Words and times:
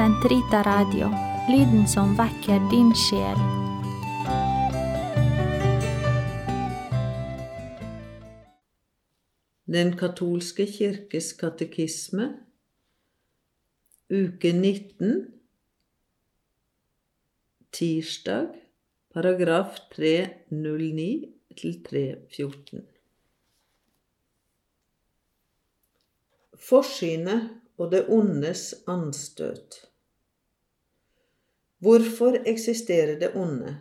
Sentrita 0.00 0.62
Radio, 0.64 1.10
lyden 1.52 1.82
som 1.84 2.14
vekker 2.16 2.62
din 2.70 2.88
sjel. 2.96 3.40
Den 9.68 9.92
katolske 10.00 10.64
kirkes 10.72 11.34
katekisme, 11.42 12.30
uke 14.08 14.54
19, 14.56 15.12
tirsdag, 17.76 18.56
paragraf 19.12 19.82
309 19.98 21.10
til 21.60 21.76
314. 21.90 22.88
Forsynet 26.70 27.52
og 27.76 27.92
det 27.92 28.06
ondes 28.08 28.66
anstøt. 28.88 29.89
Hvorfor 31.80 32.36
eksisterer 32.44 33.16
det 33.20 33.30
onde? 33.34 33.78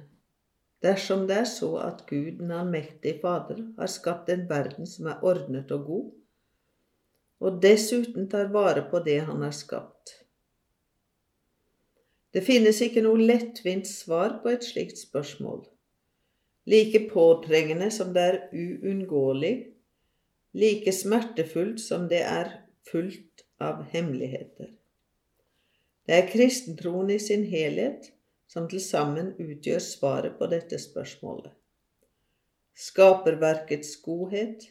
Dersom 0.80 1.26
det 1.28 1.42
er 1.42 1.48
så 1.52 1.74
at 1.84 2.06
Gud, 2.08 2.38
den 2.40 2.52
allmektige 2.56 3.20
Fader, 3.20 3.60
har 3.80 3.92
skapt 3.92 4.30
en 4.32 4.46
verden 4.50 4.88
som 4.88 5.10
er 5.12 5.20
ordnet 5.24 5.72
og 5.76 5.84
god, 5.86 6.06
og 7.44 7.60
dessuten 7.64 8.30
tar 8.32 8.54
vare 8.56 8.86
på 8.92 9.04
det 9.04 9.18
han 9.28 9.44
har 9.44 9.52
skapt. 9.56 10.16
Det 12.32 12.46
finnes 12.46 12.80
ikke 12.86 13.04
noe 13.04 13.20
lettvint 13.20 13.88
svar 13.90 14.38
på 14.44 14.54
et 14.54 14.64
slikt 14.64 15.00
spørsmål. 15.02 15.66
Like 16.70 17.04
påtrengende 17.12 17.92
som 17.92 18.14
det 18.16 18.26
er 18.30 18.42
uunngåelig, 18.54 19.56
like 20.56 20.96
smertefullt 20.96 21.82
som 21.84 22.08
det 22.08 22.24
er 22.24 22.54
fullt 22.92 23.44
av 23.60 23.84
hemmeligheter. 23.92 24.79
Det 26.10 26.16
er 26.18 26.30
kristentroen 26.32 27.12
i 27.14 27.20
sin 27.22 27.44
helhet 27.46 28.08
som 28.50 28.64
til 28.70 28.82
sammen 28.82 29.28
utgjør 29.38 29.82
svaret 29.86 30.40
på 30.40 30.48
dette 30.50 30.80
spørsmålet. 30.82 31.52
Skaperverkets 32.74 33.92
godhet, 34.02 34.66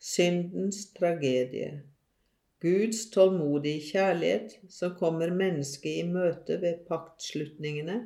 syndens 0.00 0.86
tragedie, 0.94 1.82
Guds 2.64 3.02
tålmodige 3.12 3.90
kjærlighet 3.90 4.56
som 4.72 4.94
kommer 4.96 5.34
mennesket 5.36 6.00
i 6.00 6.06
møte 6.08 6.56
ved 6.64 6.80
paktslutningene, 6.88 7.98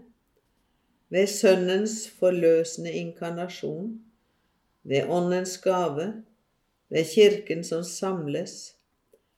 ved 1.15 1.31
Sønnens 1.31 2.09
forløsende 2.19 2.91
inkarnasjon, 3.05 4.01
ved 4.83 5.07
Åndens 5.07 5.61
gave, 5.63 6.11
ved 6.91 7.07
Kirken 7.15 7.63
som 7.63 7.87
samles, 7.87 8.75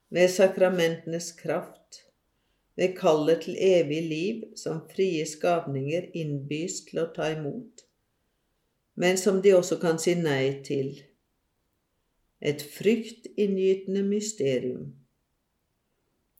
ved 0.09 0.33
sakramentenes 0.33 1.34
kraft, 1.37 2.06
ved 2.77 2.97
kallet 2.97 3.43
til 3.47 3.57
evig 3.61 4.03
liv 4.09 4.43
som 4.57 4.83
frie 4.91 5.25
skapninger 5.27 6.11
innbys 6.15 6.83
til 6.89 7.03
å 7.03 7.09
ta 7.17 7.31
imot, 7.33 7.87
men 9.01 9.17
som 9.21 9.41
de 9.45 9.55
også 9.57 9.81
kan 9.81 10.01
si 10.01 10.15
nei 10.19 10.61
til. 10.67 10.93
Et 12.41 12.61
fryktinngytende 12.61 14.05
mysterium. 14.05 14.93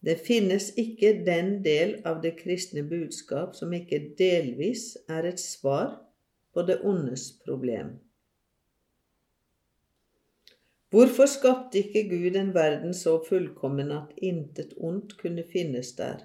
Det 0.05 0.19
finnes 0.27 0.69
ikke 0.79 1.15
den 1.27 1.65
del 1.65 1.97
av 2.07 2.21
det 2.23 2.37
kristne 2.39 2.85
budskap 2.87 3.57
som 3.57 3.73
ikke 3.73 4.13
delvis 4.19 4.93
er 5.09 5.27
et 5.33 5.41
svar 5.41 5.97
på 6.55 6.63
det 6.69 6.79
ondes 6.85 7.31
problem. 7.45 7.97
Hvorfor 10.91 11.27
skapte 11.27 11.79
ikke 11.79 12.09
Gud 12.09 12.37
en 12.39 12.55
verden 12.55 12.95
så 12.95 13.19
fullkommen 13.29 13.91
at 13.91 14.13
intet 14.23 14.75
ondt 14.77 15.17
kunne 15.19 15.45
finnes 15.53 15.93
der? 15.99 16.23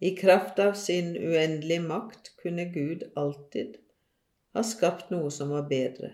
I 0.00 0.14
kraft 0.14 0.58
av 0.62 0.74
sin 0.78 1.16
uendelige 1.16 1.82
makt 1.82 2.32
kunne 2.42 2.64
Gud 2.72 3.04
alltid 3.16 3.76
ha 4.54 4.62
skapt 4.62 5.10
noe 5.10 5.30
som 5.34 5.50
var 5.52 5.66
bedre. 5.68 6.12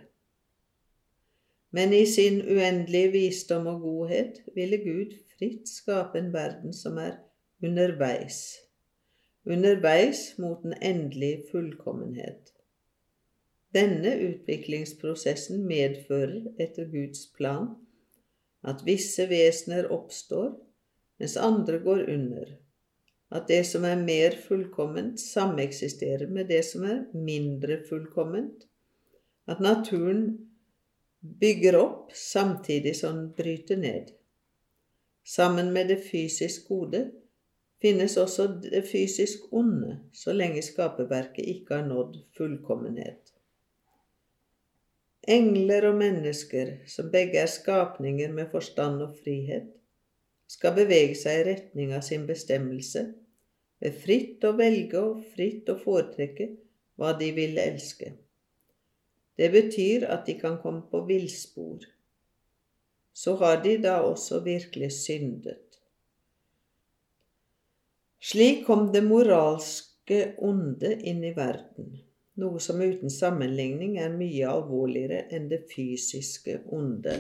Men 1.74 1.92
i 1.92 2.04
sin 2.06 2.40
uendelige 2.42 3.12
visdom 3.12 3.66
og 3.66 3.80
godhet 3.82 4.40
ville 4.56 4.78
Gud 4.82 5.14
fritt 5.34 5.68
skape 5.68 6.18
en 6.18 6.32
verden 6.34 6.74
som 6.74 6.98
er 7.02 7.18
underveis, 7.62 8.40
underveis 9.44 10.26
mot 10.38 10.62
den 10.62 10.74
endelige 10.82 11.44
fullkommenhet. 11.50 12.54
Denne 13.74 14.12
utviklingsprosessen 14.22 15.64
medfører 15.66 16.52
etter 16.62 16.86
Guds 16.92 17.26
plan 17.34 17.72
at 18.64 18.84
visse 18.86 19.26
vesener 19.28 19.88
oppstår, 19.92 20.52
mens 21.18 21.34
andre 21.36 21.80
går 21.82 22.04
under, 22.12 22.52
at 23.34 23.48
det 23.50 23.64
som 23.66 23.84
er 23.88 23.98
mer 23.98 24.36
fullkomment, 24.46 25.18
sameksisterer 25.20 26.30
med 26.30 26.48
det 26.52 26.62
som 26.68 26.86
er 26.86 27.02
mindre 27.14 27.80
fullkomment, 27.88 28.64
at 29.50 29.60
naturen 29.60 30.24
bygger 31.40 31.76
opp 31.80 32.14
samtidig 32.14 32.94
som 32.96 33.18
den 33.18 33.28
bryter 33.36 33.80
ned. 33.80 34.14
Sammen 35.24 35.72
med 35.72 35.88
det 35.88 36.00
fysisk 36.06 36.68
gode 36.68 37.08
finnes 37.82 38.16
også 38.20 38.46
det 38.62 38.84
fysisk 38.88 39.52
onde, 39.52 39.98
så 40.12 40.32
lenge 40.32 40.62
skaperverket 40.62 41.48
ikke 41.56 41.80
har 41.80 41.88
nådd 41.88 42.20
fullkommenhet. 42.36 43.33
Engler 45.28 45.86
og 45.88 45.94
mennesker, 45.96 46.74
som 46.86 47.08
begge 47.12 47.38
er 47.40 47.48
skapninger 47.48 48.32
med 48.32 48.50
forstand 48.52 49.00
og 49.02 49.14
frihet, 49.22 49.70
skal 50.48 50.74
bevege 50.76 51.16
seg 51.16 51.40
i 51.40 51.46
retning 51.48 51.94
av 51.96 52.04
sin 52.04 52.26
bestemmelse, 52.28 53.06
ved 53.80 53.96
fritt 54.04 54.44
å 54.44 54.52
velge 54.58 55.00
og 55.00 55.24
fritt 55.32 55.70
å 55.72 55.78
foretrekke 55.80 56.50
hva 57.00 57.14
de 57.16 57.30
vil 57.36 57.56
elske. 57.62 58.12
Det 59.40 59.48
betyr 59.50 60.04
at 60.12 60.28
de 60.28 60.36
kan 60.38 60.60
komme 60.62 60.84
på 60.92 61.00
villspor. 61.08 61.88
Så 63.14 63.36
har 63.40 63.62
de 63.64 63.78
da 63.82 64.00
også 64.04 64.42
virkelig 64.44 64.92
syndet. 65.00 65.80
Slik 68.24 68.64
kom 68.68 68.90
det 68.92 69.02
moralske 69.04 70.34
onde 70.42 70.94
inn 71.00 71.24
i 71.24 71.32
verden 71.36 72.03
noe 72.40 72.60
som 72.60 72.80
uten 72.82 73.12
sammenligning 73.12 73.98
er 74.02 74.12
mye 74.14 74.48
alvorligere 74.50 75.24
enn 75.34 75.48
det 75.52 75.64
fysiske 75.70 76.60
onde. 76.74 77.16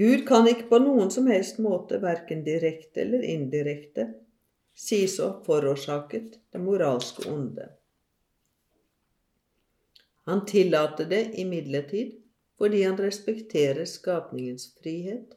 Gud 0.00 0.24
kan 0.28 0.48
ikke 0.48 0.68
på 0.70 0.78
noen 0.80 1.10
som 1.12 1.26
helst 1.28 1.58
måte, 1.60 1.98
verken 2.00 2.44
direkte 2.44 3.02
eller 3.02 3.24
indirekte, 3.26 4.06
sies 4.72 5.18
å 5.20 5.26
ha 5.26 5.42
forårsaket 5.44 6.38
det 6.52 6.60
moralske 6.62 7.26
onde. 7.28 7.66
Han 10.30 10.46
tillater 10.48 11.08
det 11.10 11.24
imidlertid 11.42 12.16
fordi 12.60 12.82
han 12.84 12.96
respekterer 13.00 13.88
skapningens 13.88 14.70
frihet 14.80 15.36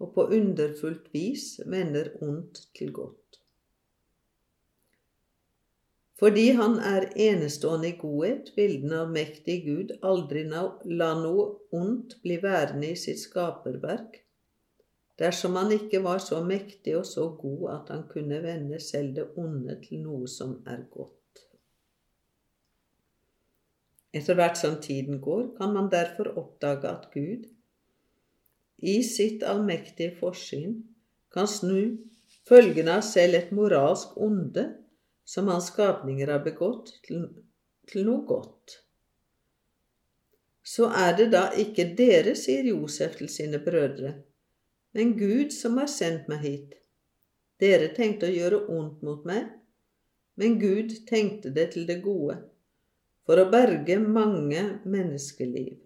og 0.00 0.14
på 0.16 0.26
underfullt 0.36 1.08
vis 1.12 1.58
vender 1.66 2.12
ondt 2.24 2.66
til 2.76 2.92
godt. 2.92 3.23
Fordi 6.18 6.50
han 6.54 6.76
er 6.78 7.08
enestående 7.18 7.88
i 7.90 7.96
godhet, 7.98 8.52
vil 8.56 8.76
den 8.84 8.92
allmektige 8.94 9.64
Gud 9.66 9.96
aldri 10.06 10.44
la 10.46 11.10
noe 11.18 11.46
ondt 11.74 12.20
bli 12.22 12.36
værende 12.42 12.92
i 12.92 12.98
sitt 12.98 13.18
skaperverk, 13.24 14.20
dersom 15.18 15.58
han 15.58 15.72
ikke 15.74 16.02
var 16.04 16.22
så 16.22 16.38
mektig 16.46 16.94
og 16.98 17.06
så 17.06 17.26
god 17.40 17.66
at 17.72 17.90
han 17.94 18.06
kunne 18.10 18.38
vende 18.42 18.78
selv 18.82 19.14
det 19.16 19.26
onde 19.38 19.76
til 19.82 20.04
noe 20.06 20.30
som 20.30 20.60
er 20.66 20.86
godt. 20.90 21.42
Etter 24.14 24.38
hvert 24.38 24.58
som 24.58 24.78
tiden 24.82 25.18
går, 25.18 25.48
kan 25.58 25.74
man 25.74 25.90
derfor 25.90 26.30
oppdage 26.38 26.86
at 26.86 27.10
Gud, 27.10 27.48
i 28.78 29.00
sitt 29.02 29.42
allmektige 29.42 30.14
forsyn, 30.20 30.82
kan 31.34 31.50
snu 31.50 31.96
følgene 32.46 33.00
av 33.00 33.06
selv 33.06 33.40
et 33.40 33.50
moralsk 33.54 34.14
onde 34.20 34.68
som 35.24 35.48
hans 35.48 35.70
skapninger 35.72 36.28
har 36.28 36.44
begått, 36.44 36.94
til, 37.06 37.28
til 37.90 38.06
noe 38.06 38.24
godt. 38.28 38.78
Så 40.64 40.88
er 40.96 41.16
det 41.18 41.28
da 41.34 41.48
ikke 41.60 41.90
dere, 41.96 42.32
sier 42.36 42.64
Josef 42.70 43.18
til 43.18 43.28
sine 43.32 43.60
brødre, 43.60 44.14
men 44.96 45.12
Gud 45.18 45.52
som 45.52 45.76
har 45.80 45.90
sendt 45.90 46.28
meg 46.30 46.44
hit. 46.44 46.74
Dere 47.60 47.90
tenkte 47.96 48.28
å 48.28 48.34
gjøre 48.34 48.64
ondt 48.72 49.04
mot 49.04 49.26
meg, 49.28 49.50
men 50.40 50.58
Gud 50.58 50.92
tenkte 51.08 51.52
det 51.54 51.70
til 51.74 51.86
det 51.88 52.00
gode, 52.04 52.38
for 53.24 53.40
å 53.40 53.48
berge 53.52 53.98
mange 54.00 54.62
menneskeliv. 54.84 55.76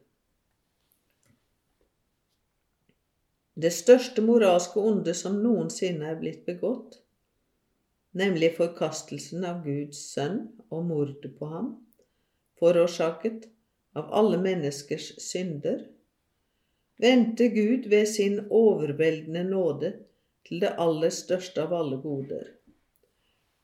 Det 3.59 3.73
største 3.75 4.23
moralske 4.23 4.79
onde 4.79 5.13
som 5.19 5.41
noensinne 5.43 6.07
er 6.13 6.19
blitt 6.21 6.45
begått, 6.47 7.01
nemlig 8.17 8.55
forkastelsen 8.57 9.45
av 9.45 9.63
Guds 9.67 10.01
sønn 10.15 10.41
og 10.71 10.87
mordet 10.89 11.35
på 11.39 11.49
ham, 11.51 11.71
forårsaket 12.59 13.49
av 13.99 14.13
alle 14.15 14.41
menneskers 14.43 15.13
synder, 15.23 15.85
vendte 16.99 17.49
Gud 17.55 17.89
ved 17.91 18.09
sin 18.11 18.41
overveldende 18.51 19.45
nåde 19.51 19.93
til 20.49 20.63
det 20.65 20.75
aller 20.81 21.13
største 21.15 21.63
av 21.67 21.75
alle 21.77 22.01
goder. 22.03 22.49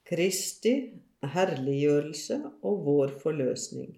Kristi 0.05 0.75
herliggjørelse 1.33 2.41
og 2.63 2.85
vår 2.87 3.15
forløsning. 3.23 3.95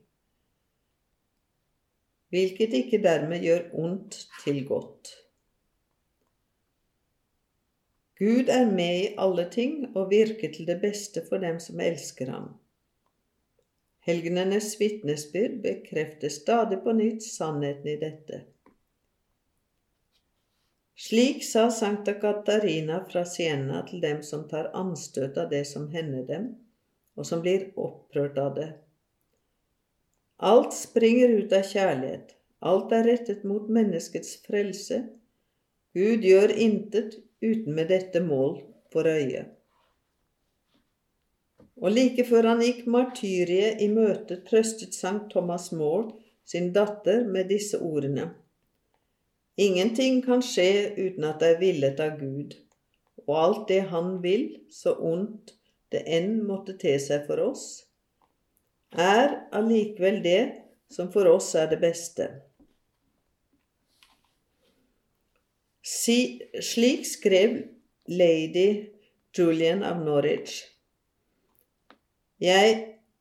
Hvilket 2.35 2.75
ikke 2.75 3.01
dermed 3.03 3.45
gjør 3.47 3.69
ondt 3.79 4.19
til 4.43 4.65
godt. 4.69 5.13
Gud 8.19 8.49
er 8.49 8.65
med 8.71 8.99
i 9.01 9.15
alle 9.21 9.45
ting 9.53 9.91
og 9.95 10.11
virker 10.11 10.53
til 10.53 10.67
det 10.69 10.79
beste 10.81 11.21
for 11.29 11.43
dem 11.43 11.59
som 11.61 11.81
elsker 11.85 12.31
ham. 12.33 12.55
Helgenenes 14.07 14.77
vitnesbyrd 14.81 15.59
bekrefter 15.65 16.33
stadig 16.33 16.79
på 16.85 16.95
nytt 16.97 17.25
sannheten 17.27 17.91
i 17.91 17.97
dette. 18.01 18.45
Slik 20.97 21.43
sa 21.45 21.67
Sankta 21.71 22.15
Katarina 22.17 23.03
fra 23.11 23.27
Siena 23.29 23.83
til 23.89 24.01
dem 24.01 24.23
som 24.25 24.47
tar 24.49 24.71
anstøt 24.73 25.37
av 25.37 25.51
det 25.51 25.67
som 25.69 25.91
hender 25.93 26.25
dem, 26.25 26.47
og 27.21 27.27
som 27.29 27.43
blir 27.45 27.67
opprørt 27.77 28.39
av 28.41 28.55
det. 28.57 28.71
Alt 30.41 30.73
springer 30.77 31.35
ut 31.37 31.53
av 31.53 31.69
kjærlighet, 31.69 32.33
alt 32.65 32.95
er 32.97 33.05
rettet 33.11 33.45
mot 33.45 33.69
menneskets 33.69 34.39
frelse. 34.47 35.03
Gud 35.97 36.25
gjør 36.29 36.53
intet 36.53 37.15
uten 37.41 37.73
med 37.73 37.89
dette 37.89 38.21
mål 38.21 38.59
for 38.93 39.09
øye. 39.09 39.47
Og 41.77 41.93
like 41.93 42.25
før 42.25 42.51
han 42.51 42.61
gikk 42.65 42.85
martyriet 42.89 43.81
i 43.85 43.89
møte, 43.93 44.41
trøstet 44.45 44.97
Sankt 44.97 45.31
Thomas 45.33 45.71
More 45.73 46.13
sin 46.45 46.71
datter 46.73 47.25
med 47.25 47.49
disse 47.53 47.81
ordene. 47.81 48.31
Ingenting 49.57 50.21
kan 50.25 50.45
skje 50.45 50.93
uten 50.97 51.25
at 51.25 51.41
det 51.41 51.55
er 51.55 51.61
villet 51.61 52.01
av 52.05 52.19
Gud, 52.21 52.57
og 53.25 53.35
alt 53.41 53.63
det 53.69 53.83
Han 53.93 54.19
vil, 54.23 54.51
så 54.71 54.93
ondt 55.01 55.55
det 55.93 56.03
enn 56.07 56.43
måtte 56.45 56.77
te 56.77 56.93
seg 57.01 57.25
for 57.29 57.41
oss, 57.41 57.87
er 58.93 59.49
allikevel 59.57 60.21
det 60.25 60.43
som 60.93 61.09
for 61.13 61.29
oss 61.31 61.55
er 61.57 61.71
det 61.73 61.81
beste. 61.81 62.29
Si, 65.87 66.43
slik 66.61 67.05
skrev 67.07 67.61
lady 68.11 68.89
Julian 69.39 69.85
av 69.87 70.01
Norwich. 70.03 70.65
Jeg 72.43 72.73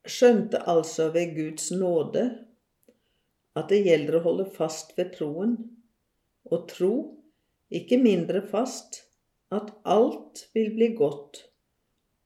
skjønte 0.09 0.63
altså 0.65 1.11
ved 1.13 1.35
Guds 1.35 1.67
nåde 1.77 2.23
at 3.53 3.69
det 3.69 3.83
gjelder 3.85 4.17
å 4.17 4.21
holde 4.23 4.45
fast 4.55 4.95
ved 4.97 5.11
troen, 5.13 5.53
og 6.49 6.63
tro, 6.71 6.95
ikke 7.69 7.99
mindre 8.01 8.41
fast, 8.49 9.03
at 9.53 9.69
alt 9.85 10.41
vil 10.57 10.71
bli 10.73 10.87
godt, 10.97 11.43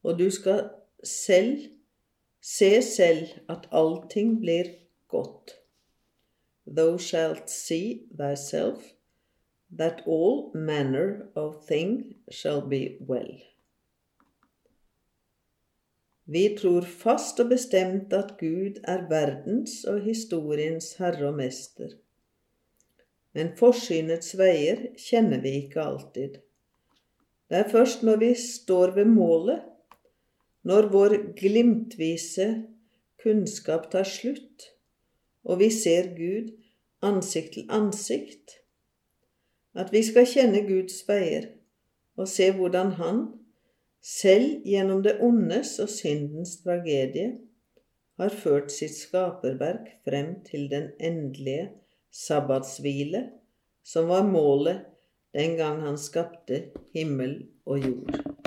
og 0.07 0.21
du 0.21 0.29
skal 0.31 0.69
selv 1.03 1.67
se 2.39 2.71
selv 2.85 3.35
at 3.51 3.67
allting 3.75 4.37
blir 4.39 4.71
godt. 5.11 5.57
Thou 6.63 6.95
shalt 6.95 7.51
see 7.51 8.07
thyself 8.15 8.87
that 9.77 10.01
all 10.05 10.51
manner 10.53 11.29
of 11.35 11.65
thing 11.65 12.15
shall 12.31 12.61
be 12.61 12.97
well. 13.07 13.37
Vi 16.29 16.43
tror 16.57 16.85
fast 16.85 17.39
og 17.41 17.49
bestemt 17.49 18.13
at 18.13 18.35
Gud 18.37 18.77
er 18.85 19.07
verdens 19.09 19.79
og 19.89 20.03
historiens 20.05 20.91
herre 20.99 21.31
og 21.31 21.39
mester. 21.39 21.95
Men 23.33 23.55
forsynets 23.57 24.35
veier 24.37 24.83
kjenner 24.97 25.41
vi 25.41 25.55
ikke 25.63 25.81
alltid. 25.81 26.37
Det 27.49 27.57
er 27.57 27.71
først 27.71 28.05
når 28.05 28.21
vi 28.21 28.29
står 28.37 28.93
ved 28.99 29.09
målet, 29.09 29.63
når 30.61 30.91
vår 30.93 31.15
glimtvise 31.39 32.47
kunnskap 33.23 33.89
tar 33.91 34.05
slutt, 34.05 34.69
og 35.49 35.63
vi 35.63 35.71
ser 35.73 36.11
Gud 36.13 36.53
ansikt 37.01 37.55
til 37.57 37.69
ansikt, 37.73 38.58
at 39.77 39.91
vi 39.93 40.01
skal 40.05 40.27
kjenne 40.29 40.63
Guds 40.67 41.01
veier 41.07 41.51
og 42.19 42.27
se 42.27 42.49
hvordan 42.55 42.95
Han, 42.99 43.21
selv 44.03 44.63
gjennom 44.67 45.03
det 45.03 45.17
ondes 45.23 45.77
og 45.83 45.91
syndens 45.91 46.57
tragedie, 46.63 47.37
har 48.19 48.35
ført 48.35 48.71
sitt 48.73 48.95
skaperverk 48.97 49.93
frem 50.07 50.39
til 50.47 50.67
den 50.71 50.89
endelige 50.99 51.69
sabbatshvile, 52.11 53.29
som 53.83 54.09
var 54.11 54.27
målet 54.27 54.83
den 55.35 55.55
gang 55.59 55.81
Han 55.85 55.97
skapte 55.97 56.65
himmel 56.95 57.45
og 57.65 57.85
jord. 57.85 58.38